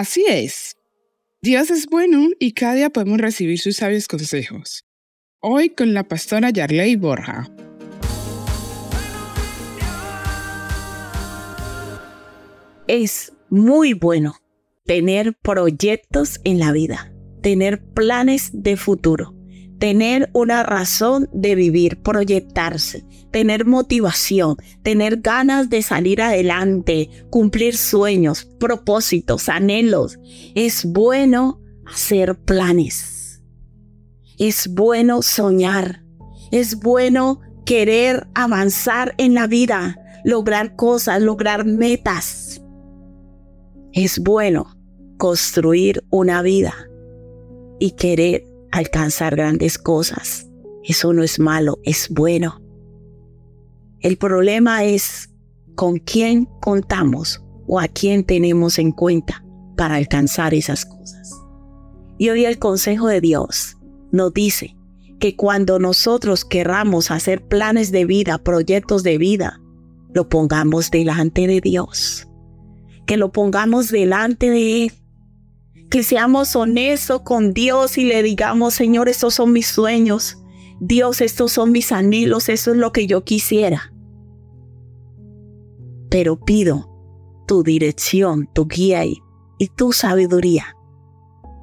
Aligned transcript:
Así 0.00 0.24
es. 0.26 0.78
Dios 1.42 1.70
es 1.70 1.86
bueno 1.86 2.30
y 2.38 2.52
cada 2.52 2.72
día 2.72 2.88
podemos 2.88 3.18
recibir 3.18 3.58
sus 3.58 3.76
sabios 3.76 4.08
consejos. 4.08 4.86
Hoy 5.40 5.68
con 5.68 5.92
la 5.92 6.04
pastora 6.04 6.48
Yarley 6.48 6.96
Borja. 6.96 7.50
Es 12.88 13.34
muy 13.50 13.92
bueno 13.92 14.36
tener 14.86 15.34
proyectos 15.34 16.40
en 16.44 16.60
la 16.60 16.72
vida, 16.72 17.12
tener 17.42 17.84
planes 17.84 18.48
de 18.54 18.78
futuro, 18.78 19.34
tener 19.80 20.28
una 20.34 20.62
razón 20.62 21.28
de 21.32 21.54
vivir, 21.54 22.02
proyectarse, 22.02 23.02
tener 23.32 23.64
motivación, 23.64 24.56
tener 24.82 25.22
ganas 25.22 25.70
de 25.70 25.80
salir 25.82 26.20
adelante, 26.20 27.08
cumplir 27.30 27.76
sueños, 27.76 28.44
propósitos, 28.44 29.48
anhelos. 29.48 30.18
Es 30.54 30.84
bueno 30.84 31.60
hacer 31.86 32.38
planes. 32.38 33.42
Es 34.38 34.68
bueno 34.68 35.22
soñar. 35.22 36.04
Es 36.52 36.78
bueno 36.78 37.40
querer 37.64 38.26
avanzar 38.34 39.14
en 39.16 39.32
la 39.32 39.46
vida, 39.46 39.96
lograr 40.24 40.76
cosas, 40.76 41.22
lograr 41.22 41.64
metas. 41.64 42.60
Es 43.92 44.18
bueno 44.18 44.76
construir 45.16 46.04
una 46.10 46.42
vida 46.42 46.74
y 47.78 47.92
querer 47.92 48.49
alcanzar 48.70 49.36
grandes 49.36 49.78
cosas. 49.78 50.46
Eso 50.84 51.12
no 51.12 51.22
es 51.22 51.38
malo, 51.38 51.78
es 51.84 52.08
bueno. 52.10 52.60
El 54.00 54.16
problema 54.16 54.84
es 54.84 55.30
con 55.74 55.98
quién 55.98 56.46
contamos 56.60 57.42
o 57.66 57.78
a 57.78 57.88
quién 57.88 58.24
tenemos 58.24 58.78
en 58.78 58.92
cuenta 58.92 59.44
para 59.76 59.96
alcanzar 59.96 60.54
esas 60.54 60.84
cosas. 60.84 61.32
Y 62.18 62.30
hoy 62.30 62.44
el 62.44 62.58
consejo 62.58 63.08
de 63.08 63.20
Dios 63.20 63.76
nos 64.10 64.32
dice 64.32 64.76
que 65.20 65.36
cuando 65.36 65.78
nosotros 65.78 66.44
querramos 66.44 67.10
hacer 67.10 67.46
planes 67.46 67.92
de 67.92 68.04
vida, 68.04 68.38
proyectos 68.38 69.02
de 69.02 69.18
vida, 69.18 69.60
lo 70.12 70.28
pongamos 70.28 70.90
delante 70.90 71.46
de 71.46 71.60
Dios. 71.60 72.26
Que 73.06 73.16
lo 73.16 73.32
pongamos 73.32 73.90
delante 73.90 74.50
de 74.50 74.84
Él 74.84 74.92
que 75.90 76.04
seamos 76.04 76.54
honestos 76.54 77.22
con 77.22 77.52
Dios 77.52 77.98
y 77.98 78.04
le 78.04 78.22
digamos, 78.22 78.74
Señor, 78.74 79.08
estos 79.08 79.34
son 79.34 79.52
mis 79.52 79.66
sueños. 79.66 80.38
Dios, 80.78 81.20
estos 81.20 81.52
son 81.52 81.72
mis 81.72 81.90
anhelos, 81.90 82.48
eso 82.48 82.70
es 82.70 82.76
lo 82.76 82.92
que 82.92 83.08
yo 83.08 83.24
quisiera. 83.24 83.92
Pero 86.08 86.40
pido 86.40 86.88
tu 87.46 87.64
dirección, 87.64 88.48
tu 88.54 88.68
guía 88.68 89.04
y, 89.04 89.18
y 89.58 89.66
tu 89.66 89.92
sabiduría. 89.92 90.76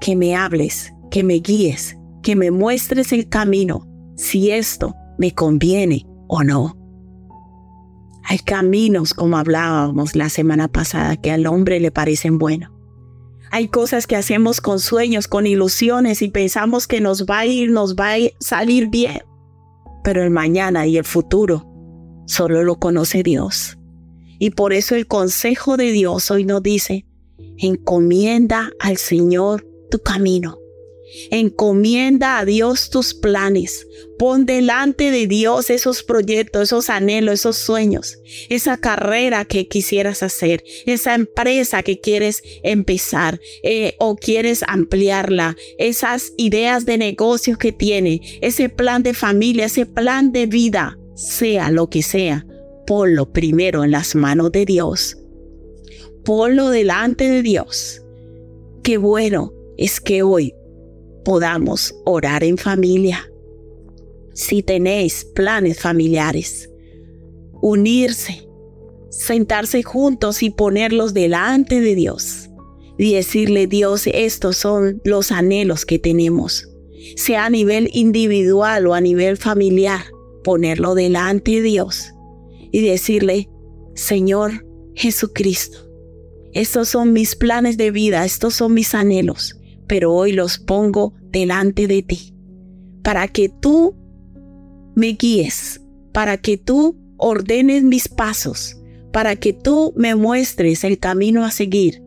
Que 0.00 0.16
me 0.16 0.34
hables, 0.34 0.92
que 1.10 1.22
me 1.22 1.34
guíes, 1.34 1.96
que 2.22 2.34
me 2.34 2.50
muestres 2.50 3.12
el 3.12 3.28
camino, 3.28 3.86
si 4.16 4.50
esto 4.50 4.94
me 5.18 5.32
conviene 5.32 6.06
o 6.28 6.42
no. 6.42 6.78
Hay 8.24 8.38
caminos, 8.38 9.12
como 9.12 9.36
hablábamos 9.36 10.16
la 10.16 10.30
semana 10.30 10.66
pasada, 10.66 11.16
que 11.16 11.30
al 11.30 11.46
hombre 11.46 11.78
le 11.78 11.90
parecen 11.90 12.38
buenos 12.38 12.73
hay 13.54 13.68
cosas 13.68 14.08
que 14.08 14.16
hacemos 14.16 14.60
con 14.60 14.80
sueños, 14.80 15.28
con 15.28 15.46
ilusiones 15.46 16.22
y 16.22 16.28
pensamos 16.28 16.88
que 16.88 17.00
nos 17.00 17.24
va 17.24 17.38
a 17.38 17.46
ir, 17.46 17.70
nos 17.70 17.94
va 17.94 18.14
a 18.14 18.18
salir 18.40 18.88
bien. 18.88 19.22
Pero 20.02 20.24
el 20.24 20.30
mañana 20.30 20.88
y 20.88 20.96
el 20.96 21.04
futuro 21.04 21.64
solo 22.26 22.64
lo 22.64 22.80
conoce 22.80 23.22
Dios. 23.22 23.78
Y 24.40 24.50
por 24.50 24.72
eso 24.72 24.96
el 24.96 25.06
consejo 25.06 25.76
de 25.76 25.92
Dios 25.92 26.32
hoy 26.32 26.44
nos 26.44 26.64
dice, 26.64 27.06
encomienda 27.56 28.72
al 28.80 28.96
Señor 28.96 29.64
tu 29.88 30.00
camino 30.00 30.58
Encomienda 31.30 32.38
a 32.38 32.44
Dios 32.44 32.90
tus 32.90 33.14
planes. 33.14 33.86
Pon 34.18 34.46
delante 34.46 35.10
de 35.10 35.26
Dios 35.26 35.70
esos 35.70 36.02
proyectos, 36.02 36.62
esos 36.62 36.88
anhelos, 36.90 37.40
esos 37.40 37.56
sueños, 37.56 38.18
esa 38.48 38.76
carrera 38.76 39.44
que 39.44 39.66
quisieras 39.66 40.22
hacer, 40.22 40.62
esa 40.86 41.14
empresa 41.14 41.82
que 41.82 42.00
quieres 42.00 42.42
empezar 42.62 43.40
eh, 43.62 43.94
o 43.98 44.16
quieres 44.16 44.64
ampliarla, 44.66 45.56
esas 45.78 46.32
ideas 46.36 46.86
de 46.86 46.98
negocio 46.98 47.58
que 47.58 47.72
tiene, 47.72 48.20
ese 48.40 48.68
plan 48.68 49.02
de 49.02 49.14
familia, 49.14 49.66
ese 49.66 49.86
plan 49.86 50.32
de 50.32 50.46
vida, 50.46 50.98
sea 51.14 51.70
lo 51.70 51.88
que 51.88 52.02
sea, 52.02 52.46
ponlo 52.86 53.32
primero 53.32 53.84
en 53.84 53.90
las 53.90 54.14
manos 54.14 54.52
de 54.52 54.64
Dios. 54.64 55.18
Ponlo 56.24 56.70
delante 56.70 57.28
de 57.28 57.42
Dios. 57.42 58.02
Qué 58.82 58.96
bueno 58.96 59.52
es 59.76 60.00
que 60.00 60.22
hoy 60.22 60.54
podamos 61.24 61.94
orar 62.04 62.44
en 62.44 62.58
familia. 62.58 63.30
Si 64.34 64.62
tenéis 64.62 65.24
planes 65.34 65.80
familiares, 65.80 66.70
unirse, 67.60 68.48
sentarse 69.10 69.82
juntos 69.82 70.42
y 70.42 70.50
ponerlos 70.50 71.14
delante 71.14 71.80
de 71.80 71.94
Dios 71.94 72.50
y 72.98 73.14
decirle, 73.14 73.66
Dios, 73.66 74.06
estos 74.06 74.56
son 74.56 75.00
los 75.04 75.32
anhelos 75.32 75.84
que 75.86 75.98
tenemos, 75.98 76.68
sea 77.16 77.46
a 77.46 77.50
nivel 77.50 77.90
individual 77.92 78.86
o 78.86 78.94
a 78.94 79.00
nivel 79.00 79.36
familiar, 79.36 80.04
ponerlo 80.42 80.94
delante 80.94 81.52
de 81.52 81.62
Dios 81.62 82.12
y 82.70 82.82
decirle, 82.82 83.48
Señor 83.94 84.66
Jesucristo, 84.94 85.78
estos 86.52 86.88
son 86.88 87.12
mis 87.12 87.34
planes 87.34 87.76
de 87.76 87.90
vida, 87.90 88.24
estos 88.24 88.54
son 88.54 88.74
mis 88.74 88.94
anhelos 88.94 89.56
pero 89.86 90.12
hoy 90.12 90.32
los 90.32 90.58
pongo 90.58 91.14
delante 91.30 91.86
de 91.86 92.02
ti, 92.02 92.34
para 93.02 93.28
que 93.28 93.48
tú 93.48 93.96
me 94.94 95.08
guíes, 95.08 95.80
para 96.12 96.36
que 96.36 96.56
tú 96.56 96.96
ordenes 97.16 97.82
mis 97.82 98.08
pasos, 98.08 98.76
para 99.12 99.36
que 99.36 99.52
tú 99.52 99.92
me 99.96 100.14
muestres 100.14 100.84
el 100.84 100.98
camino 100.98 101.44
a 101.44 101.50
seguir 101.50 102.02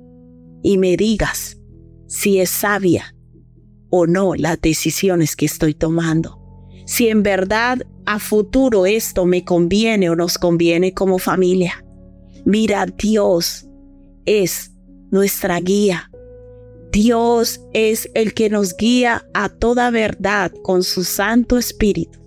y 0.63 0.77
me 0.77 0.97
digas 0.97 1.57
si 2.07 2.39
es 2.39 2.49
sabia 2.49 3.15
o 3.89 4.07
no 4.07 4.35
las 4.35 4.59
decisiones 4.61 5.35
que 5.35 5.45
estoy 5.45 5.73
tomando. 5.73 6.41
Si 6.85 7.09
en 7.09 7.23
verdad 7.23 7.79
a 8.05 8.19
futuro 8.19 8.85
esto 8.85 9.25
me 9.25 9.43
conviene 9.43 10.09
o 10.09 10.15
nos 10.15 10.37
conviene 10.37 10.93
como 10.93 11.19
familia. 11.19 11.85
Mira, 12.45 12.85
Dios 12.85 13.67
es 14.25 14.71
nuestra 15.11 15.59
guía, 15.59 16.09
Dios 16.91 17.61
es 17.73 18.09
el 18.13 18.33
que 18.33 18.49
nos 18.49 18.75
guía 18.75 19.25
a 19.33 19.49
toda 19.49 19.91
verdad 19.91 20.51
con 20.63 20.83
su 20.83 21.03
Santo 21.03 21.57
Espíritu. 21.57 22.19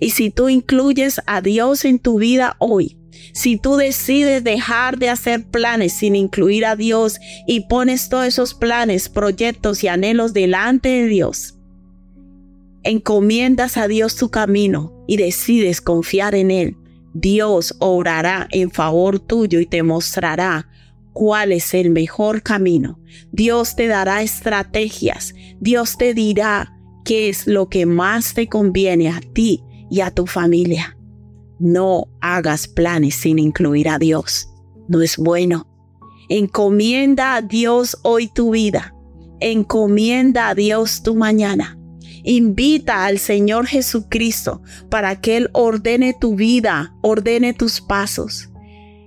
Y 0.00 0.10
si 0.10 0.30
tú 0.30 0.48
incluyes 0.48 1.20
a 1.26 1.40
Dios 1.40 1.84
en 1.84 1.98
tu 1.98 2.18
vida 2.18 2.56
hoy, 2.58 2.98
si 3.32 3.56
tú 3.56 3.76
decides 3.76 4.44
dejar 4.44 4.98
de 4.98 5.10
hacer 5.10 5.46
planes 5.46 5.92
sin 5.92 6.16
incluir 6.16 6.64
a 6.64 6.76
Dios 6.76 7.18
y 7.46 7.60
pones 7.60 8.08
todos 8.08 8.26
esos 8.26 8.54
planes, 8.54 9.08
proyectos 9.08 9.82
y 9.84 9.88
anhelos 9.88 10.32
delante 10.32 10.88
de 10.88 11.06
Dios, 11.06 11.54
encomiendas 12.82 13.76
a 13.76 13.88
Dios 13.88 14.16
tu 14.16 14.30
camino 14.30 15.04
y 15.06 15.16
decides 15.16 15.80
confiar 15.80 16.34
en 16.34 16.50
Él, 16.50 16.76
Dios 17.14 17.74
orará 17.78 18.46
en 18.50 18.70
favor 18.70 19.18
tuyo 19.18 19.60
y 19.60 19.66
te 19.66 19.82
mostrará 19.82 20.68
cuál 21.16 21.52
es 21.52 21.72
el 21.72 21.88
mejor 21.88 22.42
camino. 22.42 23.00
Dios 23.32 23.74
te 23.74 23.86
dará 23.86 24.20
estrategias. 24.20 25.34
Dios 25.58 25.96
te 25.96 26.12
dirá 26.12 26.76
qué 27.06 27.30
es 27.30 27.46
lo 27.46 27.70
que 27.70 27.86
más 27.86 28.34
te 28.34 28.48
conviene 28.48 29.08
a 29.08 29.22
ti 29.32 29.62
y 29.90 30.02
a 30.02 30.10
tu 30.10 30.26
familia. 30.26 30.94
No 31.58 32.08
hagas 32.20 32.68
planes 32.68 33.14
sin 33.14 33.38
incluir 33.38 33.88
a 33.88 33.98
Dios. 33.98 34.50
No 34.88 35.00
es 35.00 35.16
bueno. 35.16 35.66
Encomienda 36.28 37.36
a 37.36 37.40
Dios 37.40 37.96
hoy 38.02 38.28
tu 38.28 38.50
vida. 38.50 38.94
Encomienda 39.40 40.50
a 40.50 40.54
Dios 40.54 41.02
tu 41.02 41.14
mañana. 41.14 41.78
Invita 42.24 43.06
al 43.06 43.18
Señor 43.18 43.66
Jesucristo 43.68 44.60
para 44.90 45.18
que 45.22 45.38
Él 45.38 45.48
ordene 45.54 46.12
tu 46.12 46.34
vida, 46.34 46.94
ordene 47.00 47.54
tus 47.54 47.80
pasos. 47.80 48.50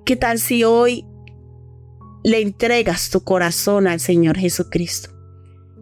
¿Qué 0.06 0.16
tal 0.16 0.40
si 0.40 0.64
hoy 0.64 1.06
le 2.24 2.42
entregas 2.42 3.10
tu 3.10 3.24
corazón 3.24 3.88
al 3.88 4.00
Señor 4.00 4.38
Jesucristo 4.38 5.20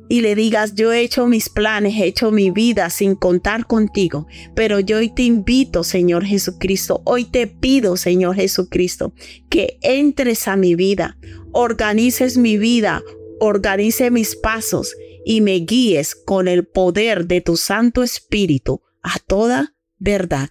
y 0.09 0.21
le 0.21 0.35
digas, 0.35 0.75
yo 0.75 0.93
he 0.93 1.01
hecho 1.01 1.27
mis 1.27 1.49
planes, 1.49 1.95
he 1.95 2.05
hecho 2.05 2.31
mi 2.31 2.49
vida 2.51 2.89
sin 2.89 3.15
contar 3.15 3.67
contigo, 3.67 4.27
pero 4.55 4.79
yo 4.79 4.97
hoy 4.97 5.13
te 5.13 5.23
invito, 5.23 5.83
Señor 5.83 6.25
Jesucristo, 6.25 7.01
hoy 7.05 7.25
te 7.25 7.47
pido, 7.47 7.97
Señor 7.97 8.35
Jesucristo, 8.35 9.13
que 9.49 9.77
entres 9.81 10.47
a 10.47 10.55
mi 10.55 10.75
vida, 10.75 11.17
organices 11.51 12.37
mi 12.37 12.57
vida, 12.57 13.03
organice 13.39 14.09
mis 14.11 14.35
pasos 14.35 14.95
y 15.25 15.41
me 15.41 15.55
guíes 15.55 16.15
con 16.15 16.47
el 16.47 16.65
poder 16.65 17.27
de 17.27 17.41
tu 17.41 17.57
Santo 17.57 18.03
Espíritu 18.03 18.81
a 19.01 19.19
toda 19.19 19.75
verdad. 19.97 20.49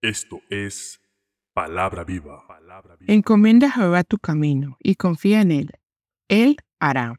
Esto 0.00 0.40
es 0.48 1.00
palabra 1.52 2.04
viva. 2.04 2.51
Encomienda 3.06 3.68
a 3.68 3.72
Jehová 3.72 4.04
tu 4.04 4.18
camino 4.18 4.76
y 4.80 4.96
confía 4.96 5.40
en 5.40 5.52
él. 5.52 5.70
Él 6.28 6.58
hará. 6.80 7.18